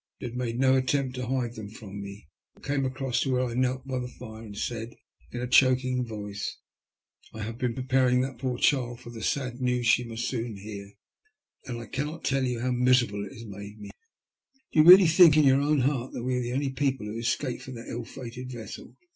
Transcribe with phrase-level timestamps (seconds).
[0.19, 3.53] She made no attempt to hide them from me, but came across to where I
[3.53, 4.95] knelt by the fire, and said,
[5.29, 6.57] in a choking voice:
[6.97, 10.93] *' I have been preparing that poor child for the sad news she must soon hear,
[11.67, 13.89] and I cannot tell you how miserable it has made mcu
[14.71, 17.19] Do you really think in your own heart that we are the only people who
[17.19, 18.95] escaped from that ill fated vessel?